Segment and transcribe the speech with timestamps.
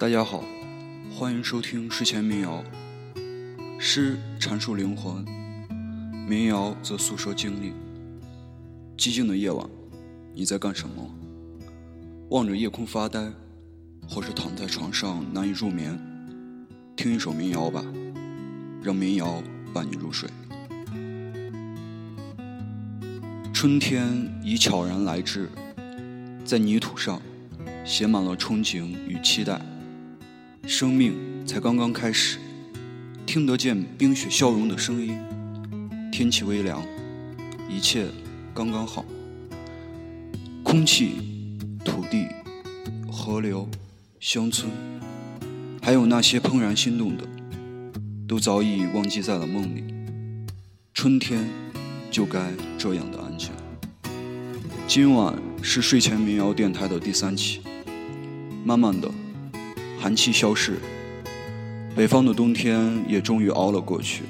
[0.00, 0.44] 大家好，
[1.12, 2.62] 欢迎收听睡前民谣。
[3.80, 5.24] 诗阐述灵魂，
[6.24, 7.72] 民谣则诉说经历。
[8.96, 9.68] 寂静的夜晚，
[10.32, 11.04] 你在干什么？
[12.30, 13.28] 望着夜空发呆，
[14.08, 15.98] 或是躺在床上难以入眠？
[16.94, 17.84] 听一首民谣吧，
[18.80, 19.42] 让民谣
[19.74, 20.30] 伴你入睡。
[23.52, 25.50] 春天已悄然来至，
[26.44, 27.20] 在泥土上
[27.84, 29.60] 写满了憧憬与期待。
[30.70, 32.36] 生命才刚刚开始，
[33.24, 35.18] 听得见冰雪消融的声音。
[36.12, 36.86] 天气微凉，
[37.70, 38.06] 一切
[38.52, 39.02] 刚刚好。
[40.62, 42.26] 空气、土地、
[43.10, 43.66] 河流、
[44.20, 44.70] 乡村，
[45.80, 47.26] 还有那些怦然心动的，
[48.28, 49.82] 都早已忘记在了梦里。
[50.92, 51.48] 春天
[52.10, 53.50] 就该这样的安静。
[54.86, 57.62] 今晚是睡前民谣电台的第三期，
[58.66, 59.10] 慢慢的。
[60.00, 60.78] 寒气消逝，
[61.96, 64.22] 北方的冬天也终于熬了过去。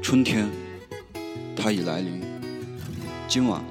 [0.00, 0.48] 春天，
[1.54, 2.22] 它已来临。
[3.28, 3.62] 今晚，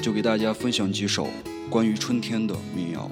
[0.00, 1.26] 就给大家分享几首
[1.68, 3.10] 关于春天的民谣。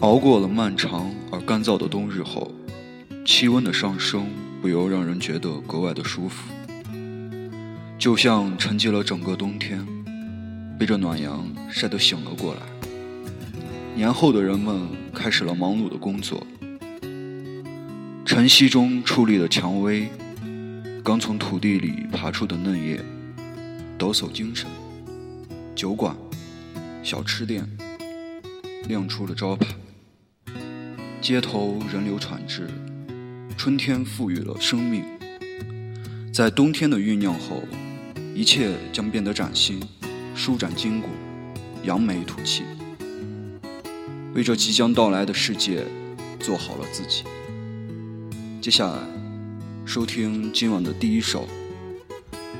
[0.00, 2.50] 熬过了漫长而干燥的冬日后，
[3.24, 4.26] 气温的上升。
[4.60, 6.52] 不由让人觉得格外的舒服，
[7.96, 9.86] 就像沉寂了整个冬天，
[10.76, 12.60] 被这暖阳晒得醒了过来。
[13.94, 16.44] 年后的人们开始了忙碌的工作，
[18.24, 20.08] 晨曦中矗立的蔷薇，
[21.04, 23.00] 刚从土地里爬出的嫩叶，
[23.96, 24.66] 抖擞精神。
[25.76, 26.16] 酒馆、
[27.04, 27.64] 小吃店
[28.88, 29.68] 亮出了招牌，
[31.20, 32.68] 街头人流喘滞。
[33.58, 35.04] 春天赋予了生命，
[36.32, 37.64] 在冬天的酝酿后，
[38.32, 39.80] 一切将变得崭新，
[40.32, 41.08] 舒展筋骨，
[41.82, 42.62] 扬眉吐气，
[44.32, 45.84] 为这即将到来的世界
[46.38, 47.24] 做好了自己。
[48.60, 48.96] 接下来，
[49.84, 51.48] 收听今晚的第一首，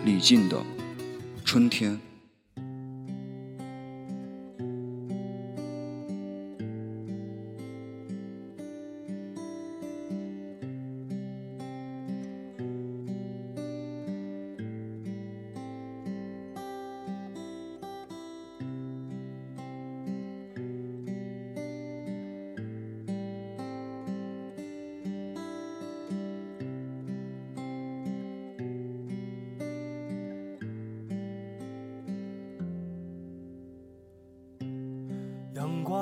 [0.05, 0.57] 李静的
[1.45, 1.93] 《春天》。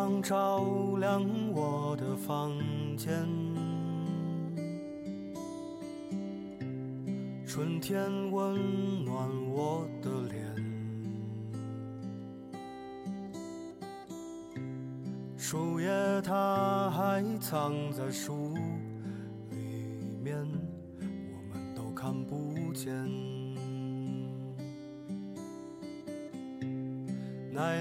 [0.06, 0.64] 光照
[1.00, 1.20] 亮
[1.52, 2.56] 我的房
[2.96, 3.26] 间，
[7.44, 10.46] 春天温暖我的脸，
[15.36, 15.88] 树叶
[16.22, 18.54] 它还藏在树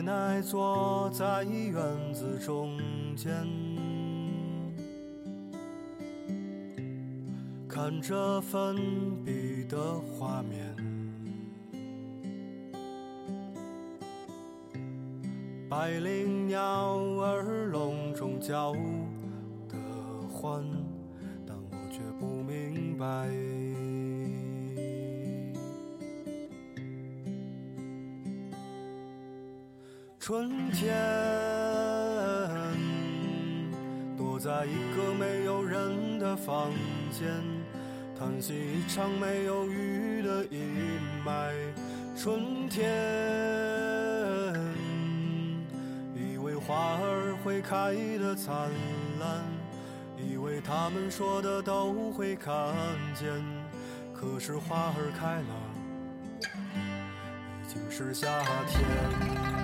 [0.06, 1.82] 奶奶坐在院
[2.14, 2.78] 子中
[3.16, 3.34] 间，
[7.68, 8.76] 看着粉
[9.26, 10.76] 笔的画面，
[15.68, 16.60] 百灵鸟
[17.20, 18.74] 儿笼中叫
[19.68, 19.76] 得
[20.32, 20.64] 欢，
[21.48, 23.55] 但我却不明白。
[30.26, 30.92] 春天，
[34.18, 36.72] 躲在一个没有人的房
[37.12, 37.30] 间，
[38.18, 41.54] 叹息一场没有雨的阴霾。
[42.18, 42.84] 春天，
[46.16, 48.72] 以为花儿会开得灿
[49.20, 49.44] 烂，
[50.18, 52.74] 以为他们说的都会看
[53.14, 53.30] 见，
[54.12, 55.54] 可是花儿开了，
[57.62, 59.55] 已经是夏天。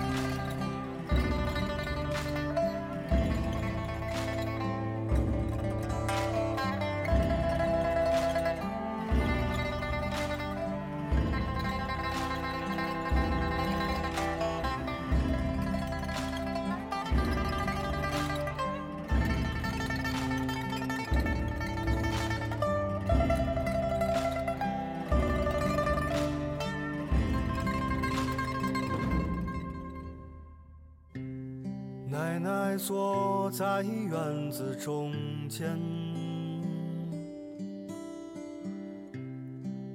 [32.84, 35.12] 坐在院子中
[35.48, 35.78] 间，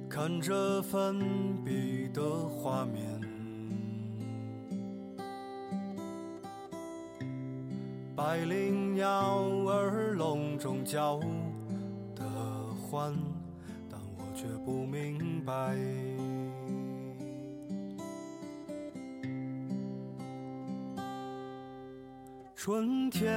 [0.08, 1.18] 看着粉
[1.62, 3.20] 笔的画面，
[8.16, 11.20] 百灵鸟儿笼中叫
[12.16, 12.24] 的
[12.74, 13.14] 欢，
[13.90, 15.76] 但我却不明白。
[22.60, 23.32] 春天，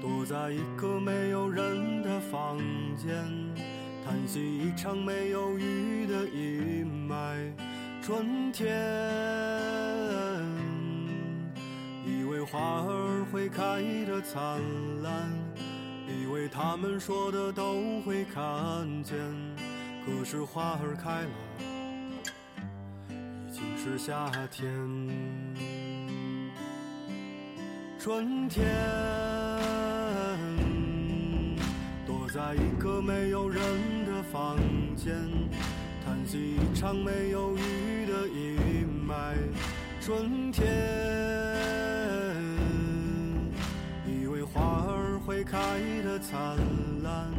[0.00, 2.56] 躲在一个没有人的房
[2.96, 3.12] 间，
[4.04, 7.52] 叹息一场没有雨的阴霾。
[8.00, 8.68] 春天，
[12.06, 14.60] 以为花儿会开得灿
[15.02, 15.28] 烂，
[16.06, 19.18] 以为他们说的都会看见，
[20.06, 21.30] 可是花儿开了，
[23.10, 25.37] 已经是夏天。
[28.08, 28.66] 春天，
[32.06, 33.62] 躲在一个没有人
[34.06, 34.56] 的房
[34.96, 35.14] 间，
[36.02, 39.34] 叹息一场没有雨的阴霾。
[40.00, 40.66] 春天，
[44.06, 45.58] 以为花儿会开
[46.02, 46.56] 得灿
[47.02, 47.30] 烂，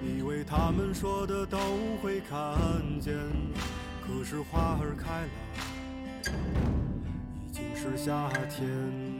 [0.00, 1.58] 以为他们说的都
[2.00, 2.56] 会看
[3.00, 3.12] 见，
[4.06, 6.32] 可是花儿开了，
[7.48, 9.15] 已经是夏天。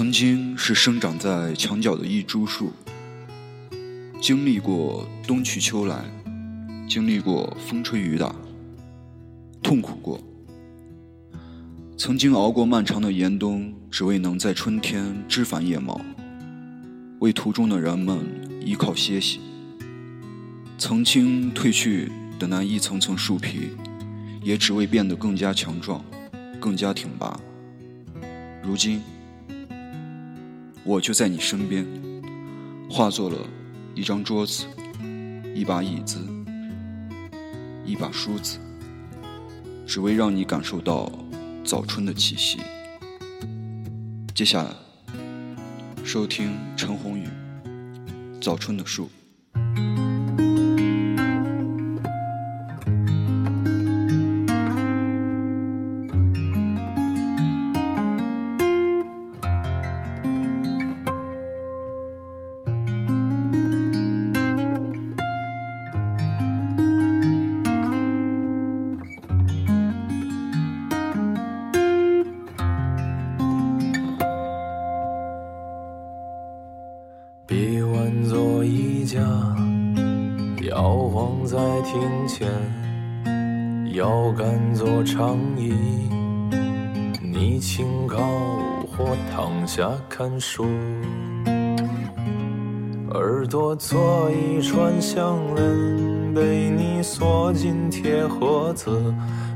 [0.00, 2.72] 曾经是生长在墙角的一株树，
[4.18, 6.02] 经历过冬去秋来，
[6.88, 8.34] 经历过风吹雨打，
[9.62, 10.18] 痛苦过。
[11.98, 16.00] 曾经熬过漫长的严冬，只为能在春天枝繁叶茂，
[17.18, 18.24] 为途中的人们
[18.64, 19.38] 依靠歇息。
[20.78, 23.72] 曾经褪去的那一层层树皮，
[24.42, 26.02] 也只为变得更加强壮，
[26.58, 27.38] 更加挺拔。
[28.62, 29.02] 如今。
[30.84, 31.86] 我就在你身边，
[32.90, 33.36] 化作了
[33.94, 34.64] 一张桌子，
[35.54, 36.18] 一把椅子，
[37.84, 38.58] 一把梳子，
[39.86, 41.12] 只为让你感受到
[41.64, 42.58] 早春的气息。
[44.34, 44.70] 接下来，
[46.02, 47.26] 收听陈鸿宇
[48.40, 49.04] 《早春的树》。
[89.72, 90.64] 下看书，
[93.12, 98.90] 耳朵做一串项链，被你锁进铁盒子，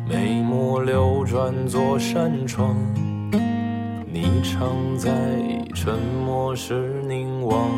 [0.08, 2.76] 眉目流转做扇窗，
[4.06, 5.10] 你常在
[5.74, 7.68] 沉默时凝望，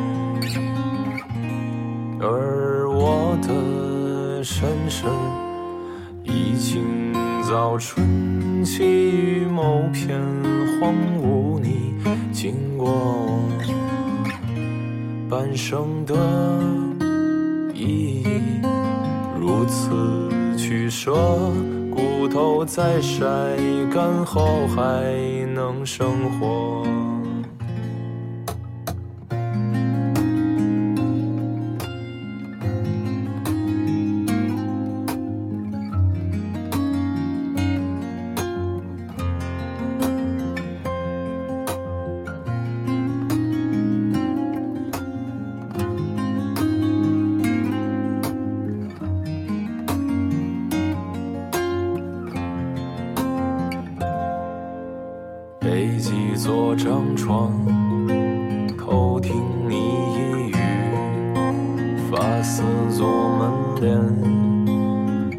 [2.21, 5.07] 而我的身世。
[6.23, 7.15] 已经
[7.49, 10.21] 早春，起于某片
[10.79, 11.95] 荒芜，你
[12.37, 13.41] 经过
[15.27, 16.15] 半生的
[17.73, 18.27] 意义，
[19.41, 21.15] 如此取舍，
[21.91, 23.25] 骨头在晒
[23.91, 25.03] 干后还
[25.55, 26.85] 能生活。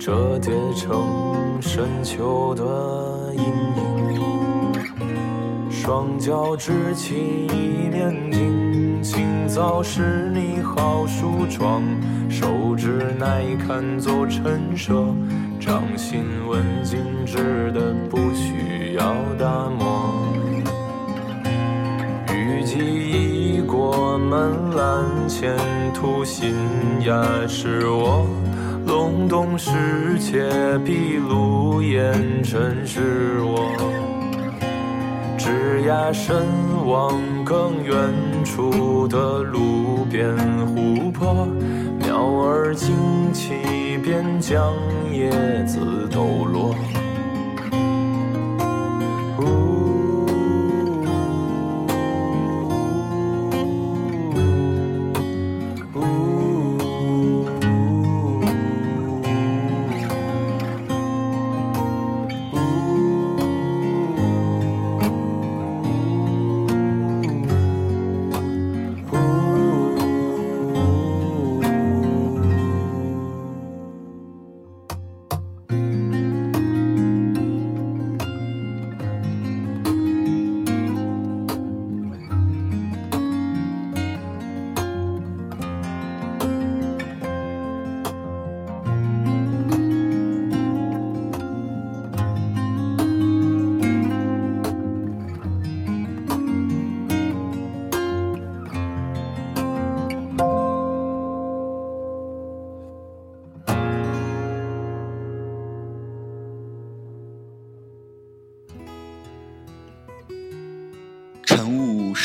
[0.07, 2.63] 折叠成深秋的
[3.35, 3.43] 阴
[4.15, 5.69] 影。
[5.69, 7.13] 双脚支起
[7.47, 11.83] 一面镜，清早是你好梳妆，
[12.29, 15.13] 手指耐看做陈设，
[15.59, 20.33] 掌心纹静止的不需要打磨。
[22.33, 25.53] 雨季已过门栏，前
[25.93, 26.55] 途新
[27.01, 28.25] 芽是我。
[28.87, 30.49] 隆冬时节，
[30.85, 33.69] 碧露烟尘是我。
[35.37, 36.35] 枝桠深
[36.85, 37.93] 望更远
[38.45, 40.33] 处的路边
[40.67, 41.45] 湖泊，
[41.99, 42.95] 鸟儿惊
[43.33, 43.53] 起
[44.01, 44.73] 便将
[45.11, 45.29] 叶
[45.65, 46.73] 子抖落。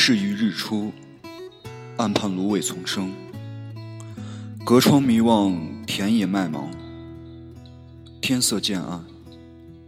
[0.05, 0.91] 至于日出，
[1.95, 3.13] 岸畔芦苇丛生。
[4.65, 6.69] 隔窗迷望田野麦芒，
[8.19, 9.01] 天色渐暗，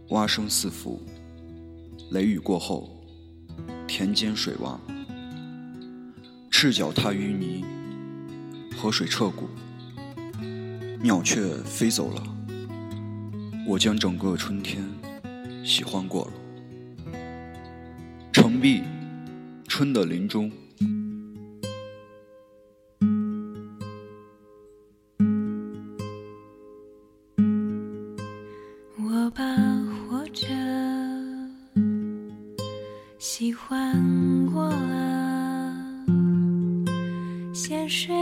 [0.08, 1.02] 蛙声四伏。
[2.12, 2.98] 雷雨过后，
[3.86, 4.78] 田间水洼，
[6.50, 7.62] 赤脚踏淤泥，
[8.74, 9.50] 河水彻骨，
[11.02, 12.22] 鸟雀飞走了，
[13.66, 14.82] 我将整个春天
[15.62, 16.32] 喜欢过了。
[18.32, 18.80] 程璧。
[19.76, 20.50] 春的林中，
[28.96, 29.44] 我把
[30.08, 30.46] 活着
[33.18, 35.74] 喜欢过了，
[37.52, 38.16] 先睡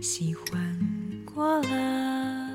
[0.00, 0.78] 喜欢
[1.24, 2.48] 过了，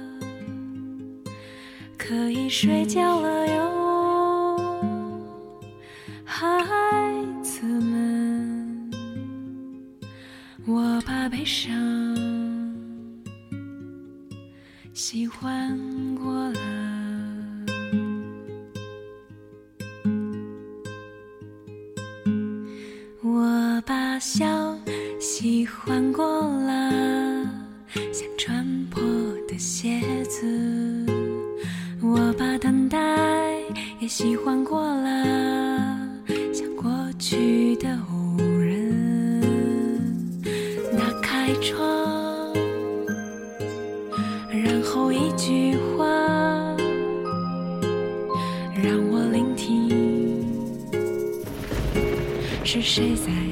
[1.97, 5.23] 可以睡觉了哟，
[6.25, 6.45] 孩
[7.41, 8.91] 子们，
[10.65, 11.73] 我把悲伤
[14.93, 15.77] 喜欢
[52.67, 53.46] 是谁在？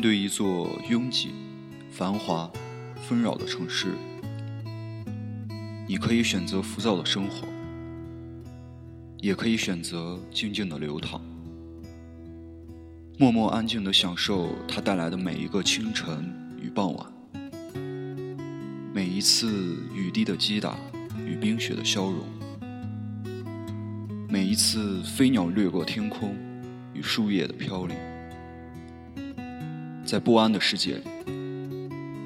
[0.00, 1.28] 面对一座拥挤、
[1.90, 2.50] 繁华、
[3.06, 3.88] 纷扰的城市，
[5.86, 7.46] 你可以选择浮躁的生活，
[9.18, 11.20] 也可以选择静静的流淌，
[13.18, 17.06] 默默安静的享受它带来的每一个清晨与傍晚，
[18.94, 20.78] 每一次雨滴的击打
[21.26, 22.24] 与冰雪的消融，
[24.30, 26.34] 每一次飞鸟掠过天空
[26.94, 28.09] 与树叶的飘零。
[30.10, 31.02] 在不安的世界里，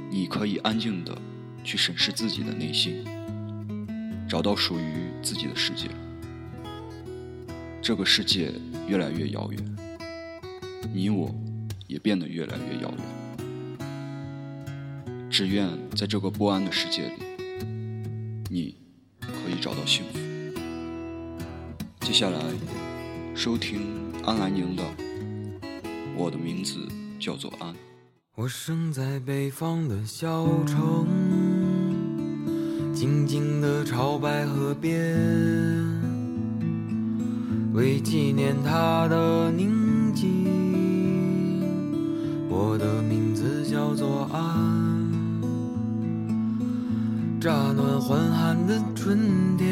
[0.09, 1.15] 你可以安静的
[1.63, 3.05] 去审视自己的内心，
[4.27, 5.91] 找到属于自己的世界。
[7.83, 8.55] 这个世界
[8.89, 9.77] 越来越遥远，
[10.95, 11.31] 你我
[11.87, 12.99] 也变得越来越遥远。
[15.29, 17.17] 只愿在这个不安的世界里，
[18.49, 18.79] 你
[19.21, 20.19] 可以找到幸福。
[22.01, 22.41] 接下来，
[23.35, 23.83] 收听
[24.25, 24.83] 安来宁的
[26.17, 26.79] 《我的名字》。
[27.25, 27.75] 叫做安。
[28.35, 31.07] 我生在北方的小城，
[32.93, 35.17] 静静的朝白河边，
[37.73, 40.45] 为纪念他的宁静，
[42.51, 45.11] 我的名字叫做安。
[47.41, 49.67] 乍暖还寒的春天，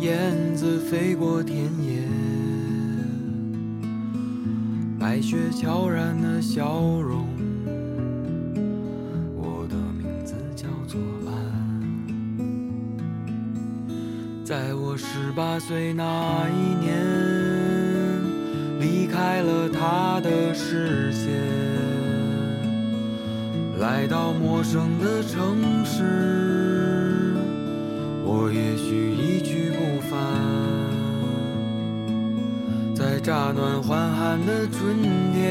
[0.00, 1.95] 燕子飞过田野。
[5.28, 7.26] 雪悄然的笑容，
[9.34, 11.34] 我的名字叫做安。
[14.44, 16.94] 在我十八岁那一年，
[18.78, 21.28] 离开了他的视线，
[23.80, 27.34] 来到陌生的城市，
[28.24, 30.55] 我也许一去不返。
[33.26, 35.42] 乍暖还寒的春天，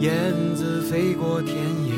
[0.00, 1.92] 燕子飞过田野，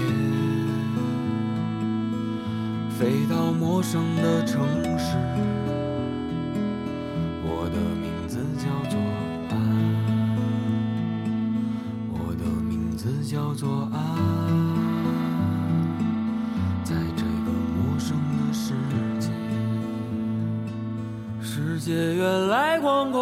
[2.99, 4.67] 飞到陌生的城
[4.99, 5.17] 市。
[7.45, 8.99] 我的名字叫做
[9.49, 9.55] 安，
[12.11, 13.97] 我的名字叫做安。
[16.83, 18.75] 在这个陌生的世
[19.21, 19.31] 界
[21.41, 23.22] 世界原来广阔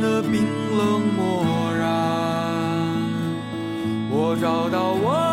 [0.00, 1.88] 的冰冷漠然。
[4.10, 5.27] 我找到我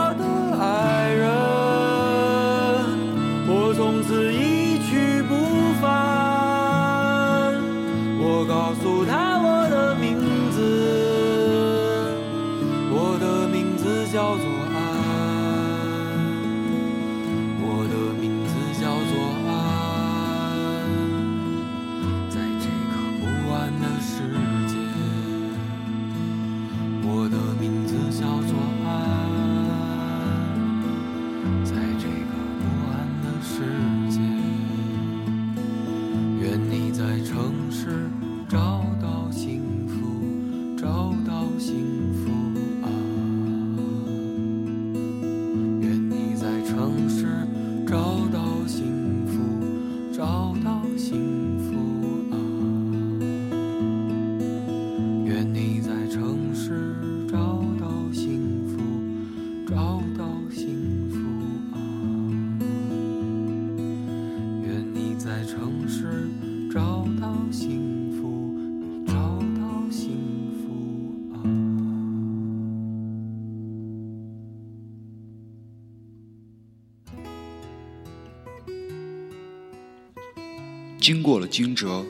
[81.06, 82.04] 经过了惊蛰，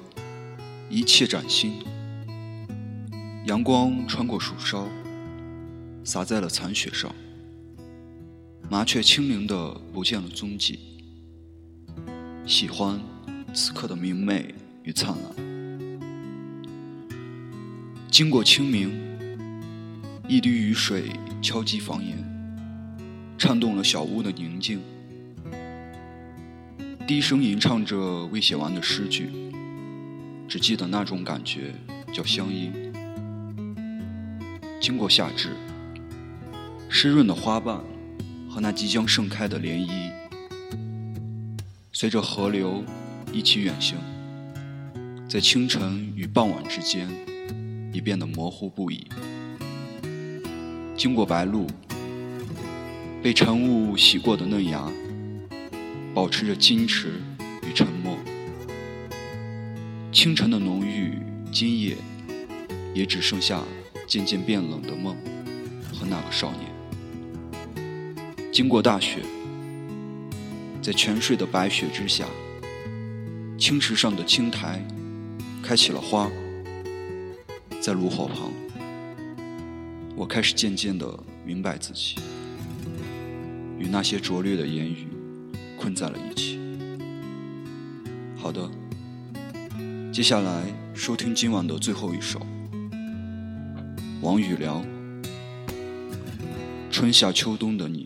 [0.89, 1.83] 一切崭新。
[3.45, 4.87] 阳光穿过树梢，
[6.05, 7.13] 洒在了残雪上。
[8.69, 10.79] 麻雀轻灵的不见了踪迹。
[12.45, 12.97] 喜欢
[13.53, 15.35] 此刻的明媚与灿烂。
[18.09, 18.97] 经过清明，
[20.25, 22.17] 一滴雨水敲击房檐，
[23.37, 24.79] 颤动了小屋的宁静。
[27.07, 29.29] 低声吟唱着未写完的诗句，
[30.47, 31.71] 只记得那种感觉
[32.11, 32.73] 叫乡音。
[34.81, 35.49] 经过夏至，
[36.89, 37.79] 湿润的花瓣
[38.49, 40.11] 和那即将盛开的涟漪，
[41.93, 42.83] 随着河流
[43.31, 43.99] 一起远行，
[45.29, 47.07] 在清晨与傍晚之间，
[47.93, 49.05] 已变得模糊不已。
[50.97, 51.67] 经过白露，
[53.21, 54.91] 被晨雾洗过的嫩芽。
[56.15, 57.09] 保持着矜持
[57.67, 58.17] 与沉默，
[60.13, 61.19] 清晨的浓郁，
[61.51, 61.97] 今夜
[62.93, 63.61] 也只剩下
[64.07, 65.13] 渐渐变冷的梦
[65.91, 66.61] 和那个少年。
[68.49, 69.19] 经过大雪，
[70.81, 72.23] 在泉水的白雪之下，
[73.57, 74.81] 青石上的青苔
[75.61, 76.31] 开起了花，
[77.81, 78.53] 在炉火旁，
[80.15, 82.15] 我开始渐渐地明白自己
[83.77, 85.07] 与那些拙劣的言语。
[85.85, 86.59] 困在了一起。
[88.35, 88.67] 好的，
[90.11, 90.63] 接下来
[90.95, 92.41] 收听今晚的最后一首，
[94.19, 94.81] 王宇辽，
[96.89, 98.05] 《春夏秋冬的你》。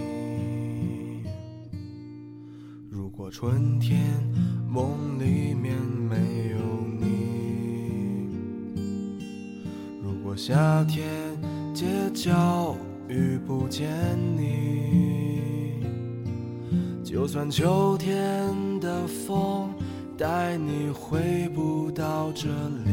[3.31, 3.97] 春天
[4.67, 5.73] 梦里面
[6.09, 6.17] 没
[6.49, 6.57] 有
[6.99, 8.27] 你，
[10.03, 11.07] 如果夏天
[11.73, 12.75] 街角
[13.07, 13.89] 遇不见
[14.35, 15.81] 你，
[17.05, 18.19] 就算秋天
[18.81, 19.73] 的风
[20.17, 22.49] 带你回不到这
[22.85, 22.91] 里，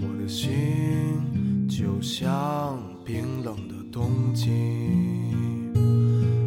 [0.00, 0.50] 我的心
[1.68, 5.13] 就像冰冷的冬季。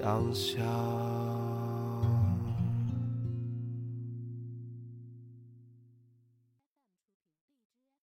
[0.00, 1.17] 想象。